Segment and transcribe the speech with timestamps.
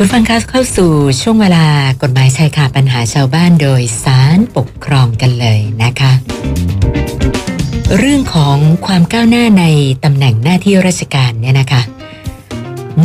[0.00, 1.64] คุณฟังคะเข้าสู่ช่วงเวลา
[2.02, 6.12] กฎหมายชายคาปัญหาชาวบ้านโดยสารปกครองกันเลยนะคะ
[7.98, 8.56] เรื่องของ
[8.86, 9.64] ความก้าวหน้าใน
[10.04, 11.82] ตำแหน่งหน้าที่ราชการเนี่ยนะคะ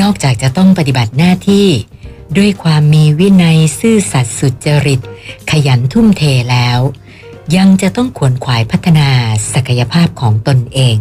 [0.01, 1.67] นอกจากจะต้องปฏิบัติหน้าที่
[2.37, 4.99] ด้วยความมีวินัยซื่อสัตย์สุจริต
[5.51, 6.79] ขยันทุ่มเทแล้ว
[7.55, 9.09] ยังจะต้องขวนขวายพัฒนา
[9.53, 10.95] ศักยภาพของตนเอง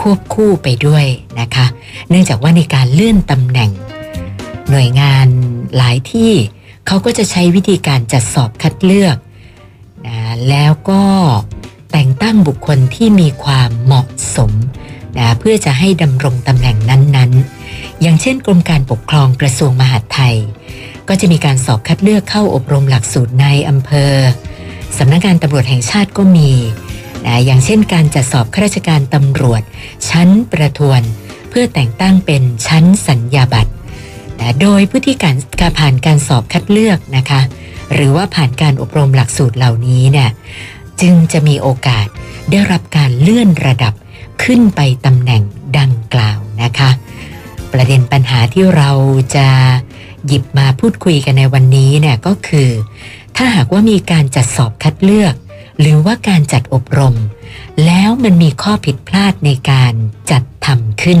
[0.00, 1.06] ควบคู่ไปด้วย
[1.40, 1.66] นะคะ
[2.08, 3.70] เนื่องจากว่าในการเลื่อนตำแหน่ง
[4.70, 5.26] หน่วยงาน
[5.76, 6.32] หลายที่
[6.86, 9.16] เขาก็จะใช้วิธีการจัดสอบคัดเลือก
[10.06, 10.16] นะ
[10.48, 11.02] แล้วก็
[11.92, 14.52] แต่งตั้งบุคคลที่มีความเหมาะสม
[15.18, 20.36] นะเพื่อจะให้ดำรงตำแหน่งนั้นๆ อย่างเช่น กรมการปกครองกระทรวงมหาดไทย
[21.08, 24.14] ก็จะมีการสอบคัดเลือกเข้าอบรมหลักสูตรในอำเภอ
[24.98, 26.50] สำนักงานตำรวจแห่งชาติก็มี
[27.26, 29.62] นะอย่างเช่นการจัดสอบข้าราชการตำรวจ
[30.08, 31.02] ชั้นประทวน
[31.50, 33.72] เพื่อแต่งตั้งเป็นชั้นสัญญาบัตร
[34.42, 37.40] นะโดยผู้ที่การการผ่านการสอบคัดเลือกนะคะ
[37.94, 40.30] หรือว่าผ่านการอบรมหลักสูตรเหล่านี้เนี่ย
[41.00, 42.06] จึงจะมีโอกาส
[42.50, 43.94] ได้รับการเลื่อนระดับ
[44.44, 45.42] ขึ้นไปตำแหน่ง
[45.78, 46.90] ดังกล่าวนะคะ
[47.72, 48.90] ประเด็นปัญหาที่เรา
[49.36, 49.48] จะ
[50.26, 52.70] หยิบมาพูดคุยกันในวันนี้เนี่ยก็คือ
[53.36, 55.34] ถ้าหากว่ามีการจัดสอบคัดเลือก
[55.80, 57.16] หรือว่าการจัดอบรม
[57.86, 59.92] แล้วมันมีข้อผิดพลาดในการ
[60.30, 61.20] จัดทำขึ้น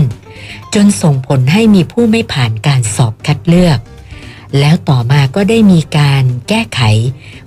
[0.74, 3.78] จนส่งผลให้มีผู้ไม่ผ่านการสอบคัดเลือก
[4.58, 6.80] แล้วต่อมาก็ได้มีการแก้ไข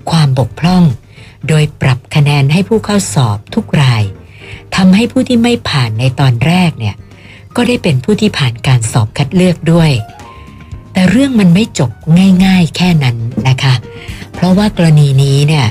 [0.09, 0.83] ความบกพร่อง
[1.47, 4.03] โดยปรับคะแนนให้ผู้เข้าสอบทุกราย
[4.75, 6.95] ทำให้ผู้ที่ไม่ผ่านในตอนแรกเนี่ย
[7.55, 9.91] ก็ได้เป็นผู้ที่ผ่านการสอบคัดเลือกด้วย
[10.93, 11.91] แต่เรื่องมันไม่จบ
[12.45, 13.17] ง่าย ๆ แค่นั้น
[13.49, 13.73] นะคะ
[14.33, 15.67] เพราะว่ากรณีนี้เนี่ย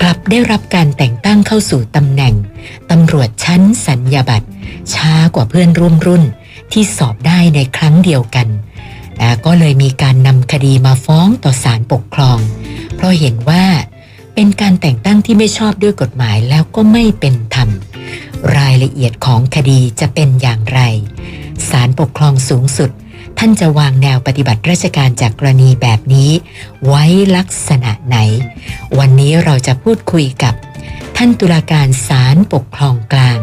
[0.00, 2.34] กลับได้รับการแต่งตั้งเข้าสู่ตำแหน่ง
[2.90, 4.48] ตำรวจชั้นสัญญาบัตร
[4.94, 6.22] ช้ากว่าเพื่อนร่วมรุ่น
[6.72, 8.48] ที่สอบได้ในครั้งเดียวกัน
[9.20, 12.38] นะก็เลยมีการนำคดีมาฟ้องต่อศาลปกครอง
[12.94, 13.64] เพราะเห็นว่า
[14.34, 17.68] เป็นการแต่งตั้งที่ไม่ชอบด้วยกฎหมายแล้วก็ไม่เป็นธรรม
[18.56, 20.80] รายละเอียดของคดีจะเป็นอย่างไร
[21.70, 22.90] ศาลปกครองสูงสุด
[23.38, 26.30] ท่านจะวางแนวปฏิบัติราชการจากกรณีแบบนี้
[26.86, 27.04] ไว้
[27.36, 28.16] ลักษณะไหน
[28.98, 30.54] วันนี้เราจะพูดคุยกับ
[31.16, 33.38] ท่านตุลาการศาลปกครองกลาง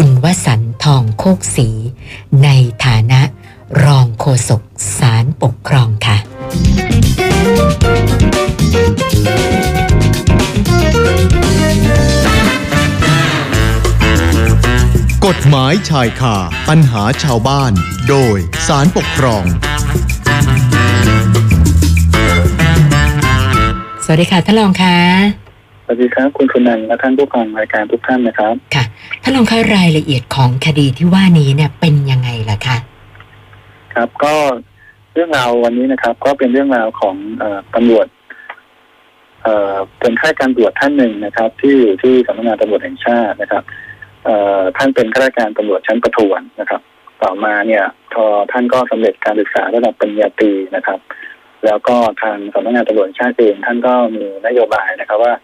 [0.00, 1.68] คุณวสันต์ทองโคกศรี
[2.42, 2.48] ใน
[2.84, 3.20] ฐานะ
[3.84, 4.62] รองโฆษก
[4.98, 6.16] ศาลปกครองค่ะ
[15.26, 16.36] กฎหมายชายคา
[16.68, 17.72] ปัญหาชาวบ้าน
[18.08, 18.36] โดย
[18.66, 19.44] สารปกครอง
[24.04, 25.45] สวัสดีค่ะท่านรองคะ
[25.88, 28.84] สวัสดีครับคุณสุนันท์และท่านผู้ฟังรายการทุกท่านนะครับ ค่ะ
[29.22, 32.76] ท่านรองคะรายละเอียดของคดีที่ว่านี้เนี่ยเป็นยังไงล่ะคะ
[33.94, 34.34] ครับก็
[35.14, 38.06] เรื่องราววันนี้นะครับ ก็เป็นเรื่องราวของเอ่อตำรวจ
[39.42, 43.62] เอ่อเป็นข้าราชการตำรวจท่านหนึ่งนะครับ ที่อยู่ที่สำนักงานตำรวจแห่งชาตินะครับ
[44.24, 46.80] เอ่อท่านเป็นข้าราชการตำรวจชั้นประทวนนะครับ
[47.22, 50.98] ต่อมาเนี่ยพอท่านก็สำเร็จการศึกษาระดับปริญญาตรีนะครับ
[51.66, 55.34] แล้วก็ทางสำนักงานตำรวจแห่งชาติเองท่านก็มีนโยบายนะครับว่า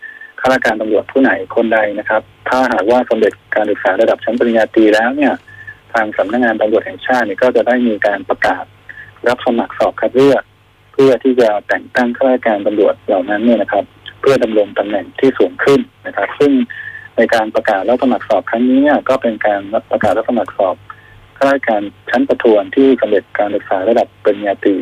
[0.43, 5.33] ข้าราชการตำรวจผู้ไหนคนใดนะครับ ถ้าหากว่าสำเร็จการศึกษาระดับชั้นปริญญาตรีแล้วเนี่ย
[5.93, 8.65] ทางสำนักงานตำรวจแห่งชาติเนี่ยก็จะได้มีการประกาศ
[9.29, 10.43] รับสมัครสอบคัดเลือก
[10.93, 13.85] เพื่อที่จะแต่งตั้งข้าราชการตำรวจเหล่านั้นเนี่ยนะครับ
[14.21, 16.53] เพื่อดำรงตำแหน่งที่สูงขึ้นนะครับ ซึ่ง
[17.17, 20.77] ในการประกาศรับสมัครสอบครั้งนี้เนี่ยก็เป็นการรับประกาศรับสมัครสอบ
[21.37, 24.77] ข้าราชการชั้นประทวนที่สำเร็จการศึกษาระดับปริญญาตรี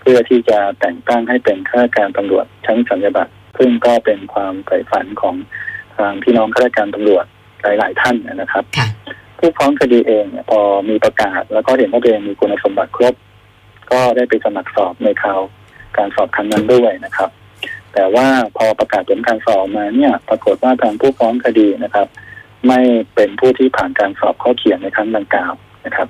[0.00, 5.34] เพื่อที่จะแต่งตั้งให้เป็นข้าราชการตำรวจชั้นสัญญาบัตร ซึ่งก็เป็นความใฝ่ฝันของ
[5.96, 7.24] ทางพี่น้องข้าราชการตำรวจ
[7.62, 8.88] หลาย ๆ ท่านนะครับค่ะ
[9.38, 10.60] ผู้ฟ้องคดีเองเนี่ยพอ
[10.90, 13.14] มีประกาศ แล้วก็เห็นว่าตัวเองมีคุณสมบัติครบ
[13.90, 15.40] ก็ได้ไปสมัครสอบในคราว
[15.96, 17.30] การสอบครั้งนั้นด้วยนะครับ
[17.94, 18.26] แต่ว่า
[18.56, 22.06] พอประกาศผลการสอบมาเนี่ย ปรากฏว่าทางผู้ฟ้องคดีนะครับ
[22.68, 22.80] ไม่
[23.14, 25.52] เป็นผู้ที่ผ่านการสอบข้อเขียนในครั้งดังกล่าว
[25.86, 26.08] นะครับ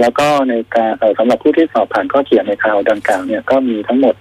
[0.00, 4.14] แล้วก็ในการเอ่อสำหรับผู้ที่สอบผ่านข้อเขียนในคราวดังกล่าวเนี่ยก็มีทั้งหมด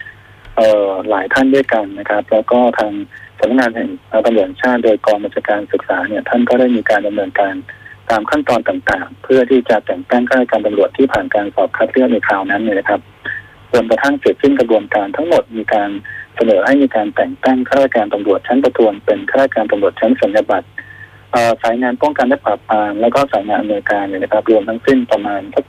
[0.59, 2.91] เอ่อหลายท่านด้วยกันนะครับ แล้วก็ทาง
[3.39, 3.89] สำนักงานแห่ง
[4.25, 7.55] ตำรวจชาติโดยกองบัญชาการศึกษาเนี่ยท่านก็ได้มีการดำเนินการ
[8.09, 13.01] ตามขั้นตอนต่างๆ เพื่อที่จะแต่งตั้งข้าราชการตำรวจที่ผ่านการสอบคัดเลือกในคราวนั้นเนี่ยนะครับ
[13.71, 15.89] จนกระทั่งเสร็จสิ้นกระบวนการทั้งหมดมีการ
[16.35, 20.67] เสนอให้มีการแต่งตั้งข้าราชการตำรวจชั้นประทวนเป็นข้าราชการตำรวจชั้นสัญญาบัตร
[21.63, 25.65] สายงานป้องกันและปราบปรามแล้วก็สายงานอำนวยการเนี่ยนะครับรวมทั้งสิ้นประมาณสัก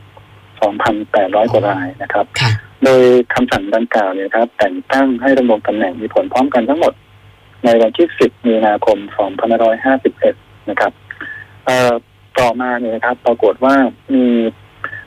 [0.67, 2.51] 2,800 กว่ารายนะครับค่ะ
[2.85, 3.03] โดย
[3.35, 6.93] คำสั่งดังกล่าวเนี่ยนะครับ แต่งตั้งให้ดำรงตำแหน่งมีผลพร้อมกันทั้งหมด
[7.65, 8.99] ในวันที่ 10 มีนาคม
[9.85, 10.93] 2551 นะครับ
[11.67, 11.93] เอ่อ
[12.39, 13.75] ต่อมาเนี่ยนะครับ ปรากฏว่า
[14.15, 14.25] มี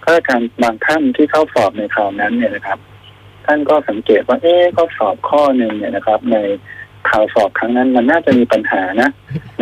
[0.04, 2.80] ข้าราชการบางท่านที่เข้าสอบในคราวนั้นเนี่ยนะครับ
[3.46, 6.38] ท่านก็สังเกตว่า เอ๊ะข้อสอบข้อหนึ่งเนี่ยนะครับ ใน
[7.10, 9.10] ข่าวสอบครั้งนั้นมันน่าจะมีปัญหานะ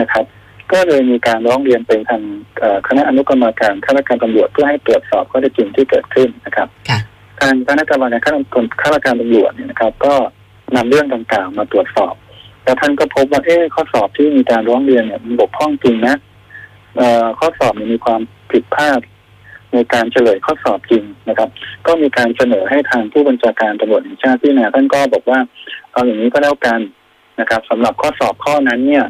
[0.02, 0.26] นะครับ
[0.74, 2.22] ก็เลยมีการร้องเรียนไปทาง
[2.60, 7.00] เอ่อคณะอนุกรรมการข้าราชการตำรวจเพื่อให้ตรวจสอบข้อเท็จจริงที่เกิดขึ้นนะครับค่ะ
[7.40, 10.14] ทางคณะกรรมการข้าราชการข้าราชการตำรวจเนี่ยนะครับ ก็
[10.76, 12.14] นำเรื่องต่างๆ มาตรวจสอบ
[12.64, 16.16] แล้วท่านก็พบว่าเอ๊ะข้อสอบที่มีการร้องเรียนเนี่ยมันบกพร่องจริงนะ
[16.98, 18.22] เอ่อข้อสอบเนี่ยมีความ
[18.52, 19.02] ผิดพลาด
[19.74, 21.50] ในการเฉลยข้อสอบจริงนะครับ
[21.88, 25.40] ก็มีการเสนอให้ทางผู้บัญชาการตำรวจแห่งชาติที่นาท่านก็บอกว่า
[25.92, 26.80] เอาอย่างนี้ก็แล้วกัน
[27.40, 29.06] นะครับสำหรับข้อสอบข้อนั้นเนี่ย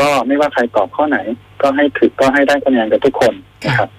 [0.00, 1.18] ก็ไม่ว่าใครตอบข้อไหน
[1.62, 3.34] ก็ให้ถือก็ให้ได้คะแนนกับทุกคน
[3.66, 3.90] นะครับ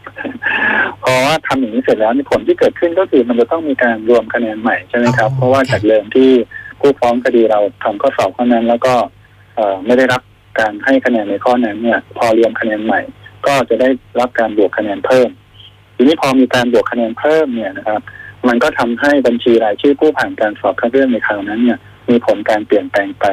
[1.00, 6.30] เพราะว่าทำอย่างนี้เสร็จแล้วนี่ผลที่เกิดขึ้นก็คือมันจะต้องมีการรวมคะแนนใหม่ใช่ไหมครับอ๋อเพราะว่าค่ะจากเดิมที่
[6.80, 8.94] ผู้ฟ้องคดีเราทำข้อสอบข้อนั้น แล้วก็
[9.56, 10.22] เอ่อไม่ได้รับ
[10.60, 13.02] การให้คะแนนในข้อนั้นเนี่ย พอรวมคะแนนใหม่
[13.46, 13.90] ก็จะได้
[14.20, 15.30] รับการบวกคะแนนเพิ่ม
[15.96, 18.02] ทีนี้พอมีการบวกคะแนนเพิ่มเนี่ยนะครับ
[18.48, 23.26] มันก็ทำให้บัญชีรายชื่อผู้ผ่านการสอบคัดเลือกในคราวนั้นเนี่ย มีผลการเปลี่ยนแปลงไป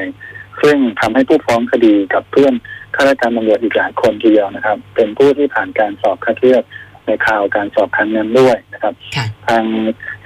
[0.62, 2.54] ซึ่งทำให้ผู้ฟ้องคดีกับเพื่อน
[2.94, 6.62] ข้าราชการตำรวจอีกหลายคนทีเดียวนะครับ เป็นผู้ที่ผ่านการสอบคัดเลือก
[7.06, 9.64] ในข่าวการสอบครั้งนั้นด้วยนะครับค่ะทาง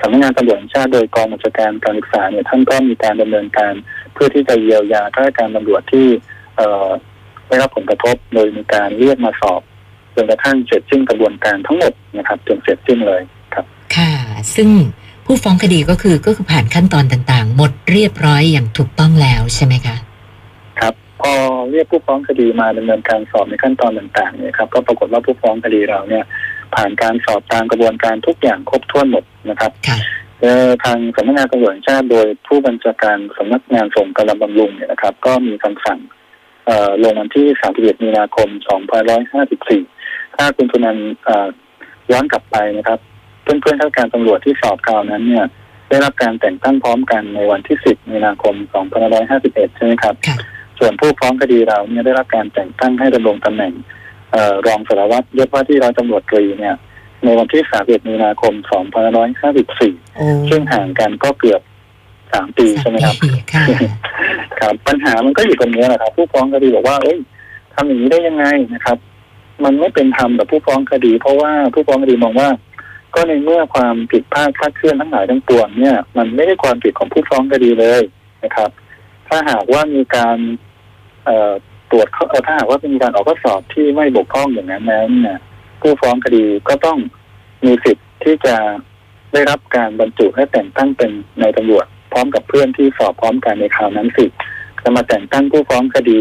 [0.01, 3.75] สำนักงานตำรวจแห่งชาติโดยกองบัญชาการการศึกษาเนี่ยท่านก็มีการดำเนินการ
[4.13, 6.07] เพื่อที่จะเยียวยาข้าราชการตำรวจที่
[6.57, 6.89] เอ่อ
[7.49, 9.63] ได้รับผลกระทบโดยมีการเรียกมาสอบ
[10.15, 13.23] จนกระทั่งเสร็จสิ้นกระบวนการทั้งหมดนะครับจนเสร็จสิ้นเลย
[13.55, 13.65] ครับ
[13.97, 14.13] ค่ะ
[14.57, 14.69] ซึ่ง
[15.27, 20.12] ผู้ฟ้องคดีก็คือก็คือผ่านขั้นตอนต่างๆ หมดเรียบร้อยอย่างถูกต้องแล้วใช่ไหมคะครับพอ
[21.73, 26.25] เรียกผู้ฟ้องคดีมาดำเนินการสอบในขั้นตอนต่างๆเนี่ยครับก็ปรากฏว่าผู้ฟ้องคดีเราเนี่ย
[26.75, 29.99] ผ่านการสอบตามกระบวนการทุกอย่างครบถ้วนหมดนะครับค่ะ
[30.41, 36.01] เอ่อทางสำนักงานตำรวจแห่งชาติโดยผู้บัญชาการสำนักงานส่งกำลังบำรุงเนี่ยนะครับ ก็มีคำสั่ง
[36.67, 38.49] เอ่อลงวันที่ 31 มีนาคม
[39.43, 41.49] 2554 ถ้าคุณทุนันท์เอ่อ
[42.11, 42.99] ย้อนกลับไปนะครับ
[43.43, 45.47] เพื่อนๆข้าราชการตำรวจที่สอบคราวนั้นเนี่ย
[45.91, 48.55] ได้รับการแต่งตั้งพร้อมกันในวันที่ 10 มีนาคม
[49.17, 50.37] 2551 ใช่ไหมครับค่ะ
[50.85, 53.73] ส่วนผู้ฟ้องคดีเราเนี่ยได้รับการแต่งตั้งให้ดำรงตำแหน่ง
[54.33, 56.77] เอ่อรองสารวัตรยศว่าที่ร้อยตำรวจตรีเนี่ย
[57.25, 58.55] ในวันที่ 31 มีนาคม
[59.35, 61.61] 2554โอ้ซึ่งห่างกันก็เกือบ
[62.33, 63.65] สามปีใช่ไหมครับปีค่ะ
[64.61, 67.19] ครับปัญหามันก็อยู่ตรงนี้แหละครับ ผู้ฟ้องคดีบอกว่า เอ้ย
[67.75, 68.45] ทำอย่างนี้ได้ยังไง
[68.75, 68.99] นะครับ
[69.65, 72.49] มันไม่เป็นธรรมกับผู้ฟ้องคดี เพราะว่าผู้ฟ้องคดีมองว่า
[73.15, 78.03] ก็ในเมื่อความผิดพลาดคลาดเคลื่อนทั้งหลายทั้งปวงเนี่ย มันไม่ได้ความผิดของผู้ฟ้องคดีเลย
[78.45, 78.71] นะครับ
[79.29, 80.71] ถ้าหากว่ามีการเอ่อ
[81.91, 85.41] ตรวจข้อเอ่อถ้าหากว่ามีการออกข้อสอบที่ไม่บกพร่องอย่างนั้นแล้วเนี่ย
[85.81, 86.99] ผู้ฟ้องคดีก็ต้อง
[87.65, 88.57] มีสิทธิ์ที่จะ
[89.33, 91.11] ได้รับการบรรจุและแต่งตั้งเป็น
[91.41, 94.27] นายตำรวจพร้อมกับเพื่อนที่สอบพร้อมกันในคราวนั้นสิ
[94.83, 96.19] จะมาแต่งตั้งผู้ฟ้องคดี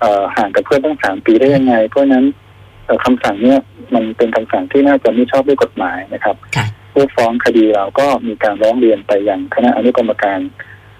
[0.00, 2.24] เอ่อห่างกับเพื่อนตั้งสามปีได้ยังไง เพราะฉะนั้น
[2.86, 3.60] เอ่อคำสั่งเนี่ย
[3.94, 10.38] มันเป็นคำสั่งที่น่าจะไม่ชอบด้วยกฎหมายนะครับค่ะผู้ฟ้องคดีเราก็มีการร้องเรียนไปยังคณะอนุกรรมการ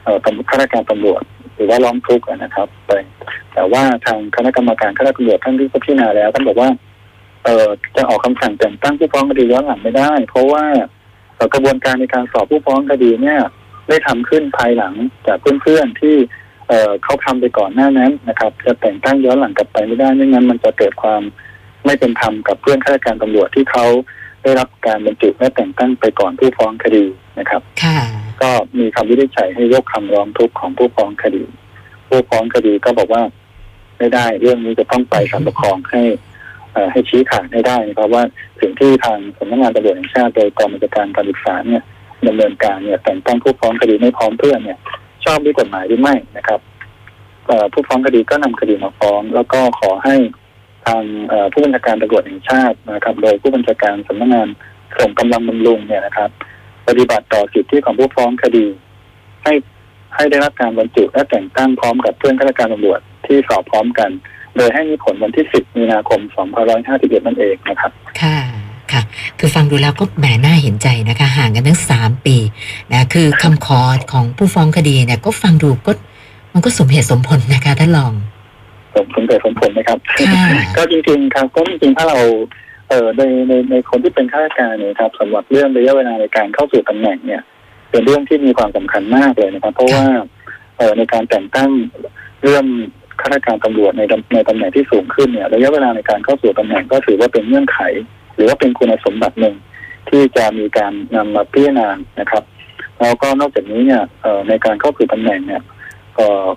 [0.05, 1.23] เอ่อตำรวจข้าราชการตำรวจ
[1.57, 2.91] หรือว่าร้องทุกข์อะนะครับ ไป
[3.55, 6.71] แต่ว่าทางคณะกรรมการข้าราชการตำรวจท่านที่พิจารณาแล้วท่านบอกว่า
[7.45, 10.65] เอ่อจะออกคำสั่งแต่งตั้งผู้ฟ้องคดีย้อนหลังไม่ได้ เพราะว่า
[11.37, 13.41] เอ่อกระบวนการในการสอบผู้ฟ้องคดีเนี่ย
[13.89, 14.95] ได้ทำขึ้นภายหลัง
[15.27, 16.17] จากเพื่อนๆที่
[16.69, 21.23] เอ่อเขาทำไปก่อนหน้านั้นนะครับ จะแต่งตั้งย้อนหลังกลับไปไม่ได้ไม่งั้นมันจะเกิดความ
[21.85, 23.87] ไม่เป็นธรรมกับเพื่อนข้าราชการตำรวจที่เขา
[24.43, 27.05] ได้รับการบรรจุและแต่งตั้งไปก่อนผู้ฟ้องคดี
[27.39, 27.99] นะครับค่ะ
[28.43, 31.43] ก็มีคำวินิจฉัยให้ยกคำร้องทุกข์ของผู้ฟ้องคดี
[32.09, 33.23] ผู้ฟ้องคดีก็บอกว่า
[33.99, 36.03] ไม่ได้ เรื่องนี้จะต้องไปศาลปกครองให้
[36.93, 38.23] ให้ชี้ขาดให้ได้นะครับว่า
[38.61, 41.83] สิ่งที่ทางสำนักงานตำรวจแห่งชาติโดยกองบัญชาการการศึกษาเนี่ย
[42.29, 44.79] ดำเนินการเนี่ยแต่งตั้งผู้ฟ้องคดีไม่พร้อมเพื่อนเนี่ย
[45.25, 46.61] ชอบด้วยกฎหมายหรือไม่นะครับ
[47.73, 50.17] ผู้ฟ้องคดีก็นำคดีมาฟ้อง แล้วก็ขอให้
[50.87, 51.03] ทาง
[51.53, 54.49] ผู้บัญชาการตำรวจแห่งชาตินะครับ โดยผู้บัญชาการสำนักงาน
[54.99, 56.31] ส่งกำลังบำรุงเนี่ยนะครับ
[56.89, 58.67] ปฏิบัติต่อสิทธิของผู้ฟ้องคดี
[59.45, 59.55] ให้
[60.15, 64.11] ให้ได้รับการบรรจุและแต่งตั้งพร้อมกับเพื่อนข้าราชการตำรวจ ที่สอบพร้อมกัน
[64.57, 66.21] โดยให้มีผลวันที่ 10 มีนาคม
[66.75, 67.91] 2551 นั่นเองนะครับ
[68.23, 68.39] ค่ะ
[68.93, 69.03] ค่ะ
[69.39, 72.37] คือฟังดูแล้วก็แหมน่าเห็นใจนะคะ ห่างกันตั้งสามปี
[72.93, 73.81] นะคือคำขอ
[74.13, 75.93] ของผู้ฟ้องคดีเนี่ยก็ฟังดูก็
[76.53, 78.13] มันก็สมเหตุสมผลนะคะท่านรอง
[78.95, 80.45] สมสมเด็จสมผลนะครับค่ะ
[80.77, 82.19] ก็จริงๆครับก็จริงๆถ้าเรา
[82.89, 87.43] เอ่อในในในคนที่เป็นข้าราชการเนี่ยครับสำหรับเรื่องระยะเวลาในการเข้าสู่ตำแหน่งเนี่ย
[87.91, 90.05] เป็นเรื่องที่มีความสำคัญมากเลยนะครับ เพราะว่า
[90.77, 91.71] เอ่อในการแต่งตั้ง
[92.43, 92.65] เรื่อง
[93.21, 97.79] ข้าราชการตำรวจในตำในตำแหน่งที่สูงขึ้นเนี่ยระยะเวลาในการเข้าสู่ตำแหน่งก็ถือว่าเป็นเงื่อนไข
[98.35, 99.55] หรือว่าเป็นคุณสมบัติหนึ่ง
[100.09, 101.89] ที่จะมีการนำมาพิจารณา
[102.21, 102.45] นะครับ
[103.01, 105.63] แล้วก็นอกจากนี้เนี่ยเอ่อในการเข้าสู่ตำแหน่งเนี่ย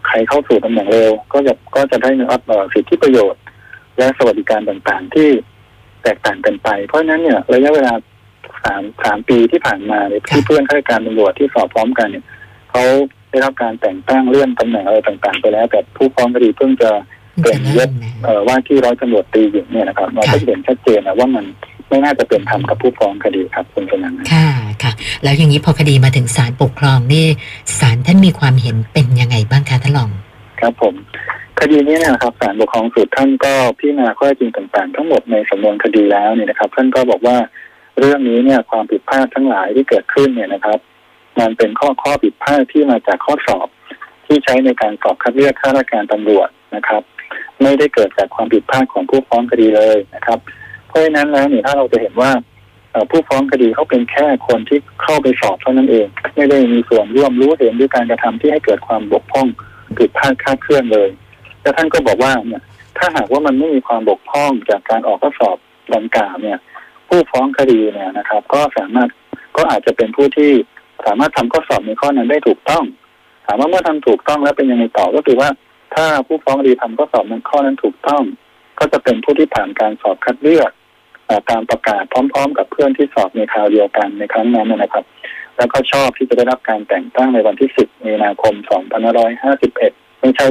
[0.07, 3.41] ใครเข้าสู่ตำแหน่งเร็ว ก็จะก็จะได้รับเอ่อสิทธิประโยชน์
[3.97, 5.29] และสวัสดิการต่างๆที่
[6.03, 7.93] แตกต่างกันไป เพราะฉะนั้นเนี่ยระยะเวลา
[8.63, 12.25] สามสามปีที่ผ่านมาเนี่ยที่เพื่อนข้าราชการตำรวจที่สอบพร้อมกันเนี่ย
[12.71, 12.83] เขา
[13.29, 16.89] ได้รับการแต่งตั้งเลื่อนตำแหน่งอะไรต่าง ๆ ไปแล้ว แต่ผู้ฟ้องคดีเพิ่งจะ
[17.41, 21.45] เพิ่งจะเริ่มนะเอ่อว่าที่ร้อยตำรวจตรีหญิงเนี่ยนะครับเราก็ค่ะเห็นชัดเจนนะว่ามัน
[21.89, 24.47] ไม่น่าจะเป็นธรรมกับผู้ฟ้องคดีครับคุณชนันท์ค่ะ
[24.83, 24.91] ค่ะ
[25.23, 27.25] แล้วอย่างนี้พอคดีมาถึงศาลปกครองนี่
[27.79, 30.09] ศาลท่านมีความเห็นเป็นยังไงบ้างคะท่านรอง
[30.61, 30.93] ครับผม
[31.59, 37.37] คดีนี้เนี่ยนะครับศาลปกครองสูตรท่านก็พิจารณาข้อเท็จจริงต่างๆ ทั้งหมดในสำนวนคดีแล้วเนี่ยนะครับ ท่านก็บอกว่า
[37.99, 40.79] เรื่องนี้เนี่ยความผิดพลาดทั้งหลายที่เกิดขึ้นเนี่ยนะครับ
[41.39, 43.67] มันเป็นข้อข้อผิดพลาดที่มาจากข้อสอบ
[44.25, 47.01] ที่ใช้ในการสอบคัดเลือกข้าราชการตำรวจนะครับ
[47.61, 50.39] ไม่ได้เกิดจากความผิดพลาดของผู้ฟ้องคดีเลยนะครับ
[50.87, 52.31] เพราะฉะนั้นแล้วเนี่ยถ้าเราจะเห็นว่า
[53.11, 59.47] ผู้ฟ้องคดีเขาเป็นแค่คนที่เข้าไปสอบเท่านั้นเอง ไม่ได้มีส่วนร่วมรู้เห็นด้วยการกระทำที่ให้เกิดความบกพร่อง
[59.97, 61.09] ผิดพลาดคาดเคลื่อนเลย
[61.61, 62.63] แล้วท่านก็บอกว่าเนี่ย
[62.97, 65.57] ถ้าหากว่ามันไม่มีความบกพร่องจากการออกข้อสอบ
[65.95, 66.57] ดังกล่าวเนี่ย
[67.07, 69.09] ผู้ฟ้องคดีเนี่ยนะครับ ก็สามารถ
[69.57, 70.51] ก็อาจจะเป็นผู้ที่
[71.05, 72.83] สามารถทำข้อสอบในข้อนั้นได้ถูกต้อง
[73.45, 75.49] ถามว่าเมื่อทำถูกต้องแล้วเป็นยังไงต่อก็คือว่า
[75.95, 78.23] ถ้าผู้ฟ้องคดีทำข้อสอบในข้อนั้นถูกต้อง
[78.79, 80.71] ก็จะเป็นผู้ที่ผ่านการสอบคัดเลือก
[81.25, 85.05] เอ่อตามประกาศพร้อม ๆ กับเพื่อนที่สอบในคราวเดียวกันในครั้งนั้นนะครับ
[85.57, 88.53] แล้วก็ชอบที่จะได้รับการแต่งตั้งในวันที่ 10 มีนาคม
[89.37, 90.47] 2551 ไม่ใช่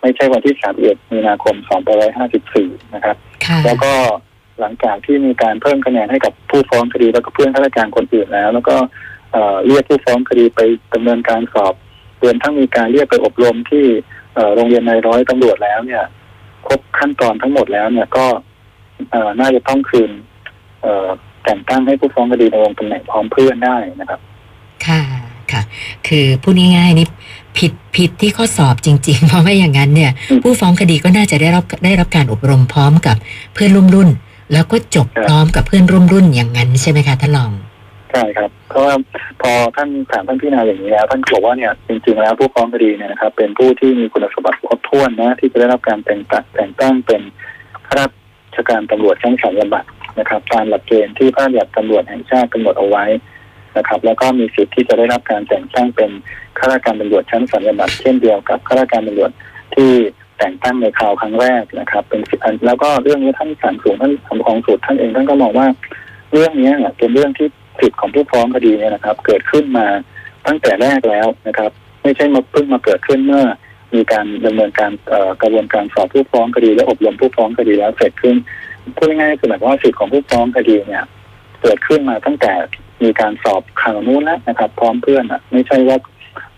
[0.00, 1.54] ไม่ใช่วันที่ 31 มีนาคม
[2.24, 3.92] 2554 นะครับค่ะแล้วก็
[4.60, 8.76] หลังจากที่มีการเพิ่มคะแนนให้กับผู้ฟ้องคดีแล้วก็เพื่อนข้าราชการคนอื่นแล้ว แล้วก็
[9.32, 10.60] เอ่อเรียกผู้ฟ้องคดีไป
[10.94, 11.74] ดำเนินการสอบ
[12.22, 13.84] รวมทั้งมีการเรียกไปอบรมที่
[14.34, 16.02] เอ่อโรงเรียนนายร้อยตำรวจแล้วเนี่ย
[16.66, 18.26] ครบขั้นตอนทั้งหมดแล้วเนี่ยก็
[19.10, 20.10] เอ่อน่าจะต้องคืน
[20.82, 21.06] เอ่อ
[21.44, 24.20] แต่งตั้งให้ผู้ฟ้องคดีดำรงตำแหน่งพร้อมเพื่อนได้นะครับ
[24.86, 25.02] ค่ะ
[25.52, 25.62] ค่ะ
[26.08, 27.06] คือพูดง่ายๆนี่
[27.58, 33.16] ผิดผิดที่ข้อสอบจริง ๆ เพราะไม่อย่างนั้นเนี่ยอืมผู้ฟ้องคดีก็น่าจะได้รับได้รับการอบรมพร้อมกับ
[33.54, 34.08] เพื่อนร่วมรุ่น
[34.52, 38.94] แล้วก็จบครับพร้อมกับเพื่อนร่วมรุ่นอย่างนั้นใช่ไหมคะท่านรองใช่ครับ เพราะว่า
[39.42, 47.22] พอท่านถามท่านพิจารณาอย่างนี้แล้วท่านก็บอกว่าเนี่ยจริงๆแล้วผู้ฟ้องคดีเนี่ยนะครับ เป็นผู้ที่มีคุณสมบัติครบถ้วนนะที่จะได้รับการแต่งตั้งแต่งตั้งเป็น
[47.86, 48.06] ข้ารา
[48.56, 53.04] ชการตำรวจชั้นสัญญบัตรนะครับ ตามหลักเกณฑ์ที่พระราชบัญญัติตำรวจแห่งชาติกำหนดเอาไว้
[53.76, 56.10] นะครับ แล้วก็มีสิทธิ์ที่จะได้รับการแต่งตั้งเป็น
[56.58, 59.30] ข้าราชการตำรวจชั้นสัญญบัตรเช่นเดียวกับข้าราชการตำรวจ
[59.74, 59.90] ที่
[60.38, 65.66] แต่งตั้งในคราวครั้งแรกนะครับ เป็นสิทธิ์อันแล้วก็เรื่องนี้ท่านศาลสูงท่านสำของสูตรท่านเองท่านก็มองว่า
[66.32, 67.48] เรื่องนี้เนี่ยเป็นเรื่องที่
[67.80, 69.86] สิทธิ์ของผู้ฟ้องคดีเนี่ยนะครับ เกิดขึ้นมา
[70.46, 71.70] ตั้งแต่แรกแล้วนะครับ
[72.02, 73.44] ไม่ใช่มาเพิ่งมาเกิดขึ้นเมื่อ
[73.94, 74.90] มีการดำเนินการ
[75.42, 78.36] กระบวนการสอบผู้ฟ้องคดีและอบรมผู้ฟ้องคดีแล้วเสร็จขึ้น
[78.96, 81.04] พูดง่ายๆคือหมายความว่าสิทธิ์ของผู้ฟ้องคดีเนี่ย
[81.62, 82.52] เกิดขึ้นมาตั้งแต่
[83.02, 85.96] มีการสอบข่าวนู้นแล้วนะครับ พร้อมเพื่อนอะ ไม่ใช่ว่า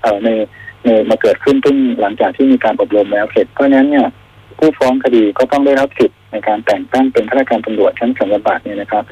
[0.02, 0.28] เอ่อใน
[0.84, 4.06] ในมาเกิดขึ้นเพิ่งหลังจากที่มีการอบรมแล้วเสร็จเพราะนั้นเนี่ย
[4.58, 9.04] ผู้ฟ้องคดีก็ต้องได้รับสิทธิ์ในการแต่งตั้งเป็นข้าราชการตำรวจชั้นสัญญาบัตรเนี่ยนะครับ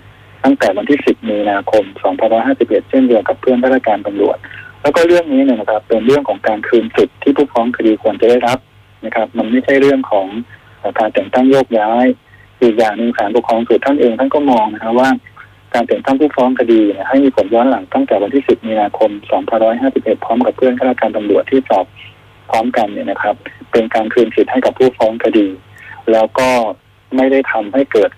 [0.46, 1.84] ตั้งแต่วันที่ 10 มีนาคม
[2.36, 4.36] 2551 เช่นเดียวกับเพื่อนข้าราชการตำรวจ
[4.82, 8.58] แล้วก็เรื่องนี้เนี่ยนะครับ เป็นเรื่องของการคืนสิทธิ์ที่ผู้ฟ้องคดีควรจะได้รับ
[9.04, 10.26] นะครับ มันไม่ใช่เรื่องของ
[10.98, 12.06] การแต่งตั้งโยกย้าย
[12.62, 15.10] อีกอย่างหนึ่งศาลปกครองสูตรท่านเองท่านก็มองนะครับว่า
[15.74, 19.10] การแต่งตั้งผู้ฟ้องคดีให้มีผลย้อนหลังตั้งแต่วันที่ 10 มีนาคม
[19.68, 21.86] 2551 พร้อมกับเพื่อนข้าราชการตำรวจที่สอบ
[22.50, 23.36] พร้อมกันเนี่ยนะครับ
[23.72, 25.46] เป็นการคืนสิทธิ์ให้กับผู้ฟ้องคดี
[26.12, 26.48] แล้วก็
[27.16, 28.10] ไม่ได้ทำให้เกิด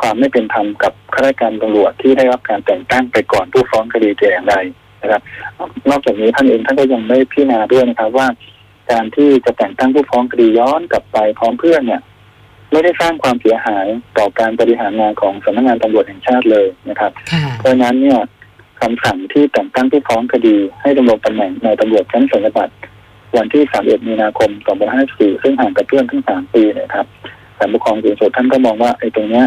[0.00, 4.56] ความไม่เป็นธรรมกับข้าราชการตำรวจที่ได้รับการแต่งตั้งไปก่อนผู้ฟ้องคดีแต่อย่างใด
[5.02, 5.22] นะครับ
[5.90, 8.28] นอกจากนี้ท่านเองท่านก็ยังได้พิจารณาด้วยนะครับว่า
[8.90, 12.00] การที่จะแต่งตั้งผู้ฟ้องคดีย้อนกลับไปพร้อมเพื่อนเนี่ย
[12.72, 13.86] ไม่ได้สร้างความเสียหาย
[14.18, 18.20] ต่อการบริหารงานของสำนักงานตำรวจแห่งชาติเลยนะครับค่ะเพราะฉะนั้นเนี่ย
[18.80, 22.74] คำสั่งที่แต่งตั้งผู้ฟ้องคดีให้ดำรงตำแหน่งนายตำรวจชั้นสัญญาบัตร
[23.36, 24.50] วันที่ 31 มีนาคม
[24.96, 27.06] 2554ซึ่งห่างกับเพื่อนทั้งสามปีเนะครับ
[27.58, 29.44] ศาลปกครองสูงสุดท่านก็มองว่าไอ้ตรงเนี้ย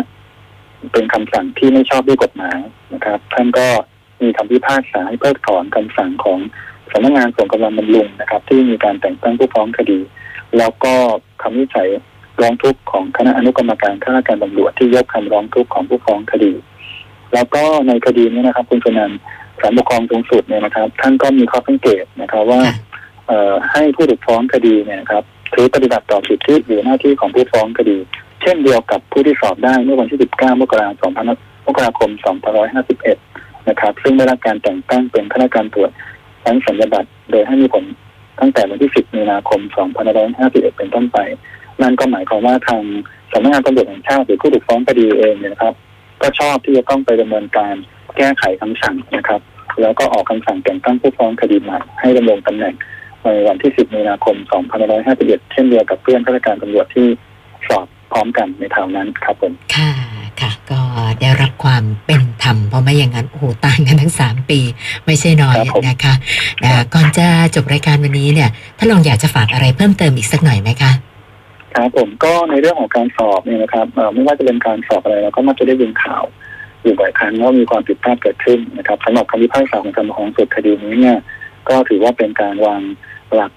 [0.93, 2.59] เป็นคำสั่งที่ไม่ชอบด้วยกฎหมาย
[2.93, 3.67] นะครับ ท่านก็
[4.21, 6.39] มีคำพิพากษาให้เพิกถอนคำสั่งของ
[6.91, 9.99] สำนักงานส่งกำลังบำรุงนะครับ ที่มีการแต่งตั้งผู้ฟ้องคดี
[10.57, 10.93] แล้วก็
[11.41, 11.89] คำวิจัย
[12.41, 16.51] ร้องทุกข์ของคณะอนุกรรมการข้าราชการตำรวจที่ยกคำร้องทุกข์ของผู้ฟ้องคดี
[17.33, 19.19] แล้วก็ในคดีนี้นะครับ คุณชนันท์
[19.61, 22.61] ศาลปกครองสูงสุดเนี่ยนะครับ ท่านก็มีข้อสังเกตนะครับว่า
[23.71, 27.97] ให้ผู้ถูกฟ้องคดีเนี่ยนะครับถือปฏิบัติต่อสิทธิหรือหน้าที่ของผู้ฟ้องคดี
[28.41, 32.09] เช่นเดียวกับผู้ที่สอบได้เมื่อวันที่ 19 มกราคม2มกราคม
[32.89, 35.91] 2551 นะครับ ซึ่งได้รับการแต่งตั้งเป็นข้าราชการตรวจ
[36.43, 37.83] ชั้นสัญญบัตรโดยให้มีผล
[38.39, 39.59] ตั้งแต่วันที่ 10 มีนาคม
[40.19, 41.17] 2551 เป็นต้นไป
[41.81, 42.83] นั่นก็หมายความว่าทาง
[43.31, 45.73] สำนักงานตำรวจแห่งชาติหรือผู้ถูกฟ้องคดีเองเนี่ยนะครับ
[46.21, 47.75] ก็ชอบที่จะต้องไปดำเนินการ
[48.17, 49.41] แก้ไขคำสั่งนะครับ
[49.81, 52.75] แล้วก็ออกคำสั่งแต่งตั้งผู้ฟ้องคดีใหม่ให้ดำรงตำแหน่ง
[53.23, 54.35] ในวันที่ 10 มีนาคม
[54.93, 57.07] 2551 เช่นเดียวกับเพื่อนข้าราชการตำรวจที่
[57.67, 59.91] สอบ พร้อมกันในคราวนั้นครับผมค่ะ
[60.41, 60.81] ค่ะ ก็
[61.21, 64.59] ได้รับความเป็นธรรมเพราะไม่อย่างนั้นโอ้โหต่างกันทั้งสามปี
[65.05, 66.13] ไม่ใช่น้อยครับผมนะคะ
[66.63, 70.91] อ่าก่อนจะจบรายการวันนี้เนี่ยถ้าลองอยากจะฝากอะไรเพิ่มเติมอีกสักหน่อยไหมคะ
[71.75, 76.23] ครับผมก็ในเรื่องของการสอบเนี่ยนะครับเอ่อไม่ว่าจะเป็นการสอบอะไรเราก็มักจะได้ยินข่าว
[76.83, 81.19] อยู่บ่อยครั้งว่ามีความผิดพลาดเกิดขึ้นนะครับสำหรับคำพิพากษาของการปกครองสุดคดีนี้เนี่ย
[81.69, 82.81] ก็ถือว่าเป็นการวาง
[83.35, 83.51] หลัก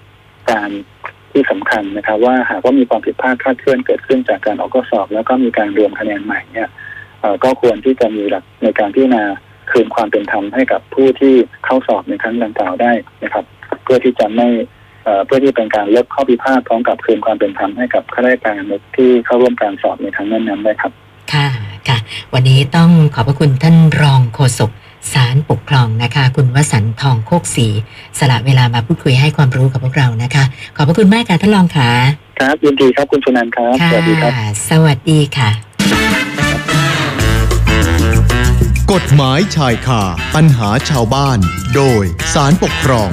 [0.51, 0.69] การ
[1.33, 6.69] ที่สำคัญนะครับ ว่าหากว่ามีความผิดพลาดคลาดเคลื่อนเกิดขึ้นจากการออกข้อสอบ แล้วก็มีการรวมคะแนนใหม่เนี่ย
[7.43, 9.23] ก็ควรที่จะมีหลักในการพิจารณา
[9.71, 11.33] คืนความเป็นธรรมให้กับผู้ที่
[11.65, 12.91] เข้าสอบในครั้งดังกล่าวได้
[13.23, 13.45] นะครับ
[13.83, 14.47] เพื่อที่จะไม่
[15.03, 18.61] เอ่อเพื่อที่เป็นการลดข้อพิพาทพร้อมกับคืนความเป็นธรรมให้กับข้าราชการ
[18.95, 20.91] ที่เข้าร่วมการสอบในครั้งนั้นๆได้ครับ
[21.33, 21.47] ค่ะ
[21.87, 21.97] ค่ะ
[22.33, 24.71] วันนี้ต้องขอบพระคุณท่านรองโฆษก
[25.13, 27.67] ศาลปกครองนะคะ คุณวสันต์ทองโคกศรี
[28.19, 30.43] สละเวลามาพูดคุยให้ความรู้กับพวกเรานะคะ
[30.75, 31.89] ขอบพระคุณมากค่ะท่านรองค่ะ
[32.39, 34.31] ครับยินดีครับคุณชนันท์ครับค่ะสวัสดีครับ
[34.69, 35.49] สวัสดีค่ะ
[38.93, 40.01] กฎหมายชายคา
[40.35, 41.39] ปัญหาชาวบ้าน
[41.75, 43.11] โดยสารปกครอง